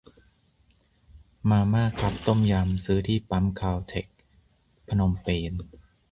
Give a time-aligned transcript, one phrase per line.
[1.49, 4.17] มาม่าคัพต้มยำ ซื้อที่ปั๊มคาลเท็กซ์
[4.87, 5.53] พนมเปญ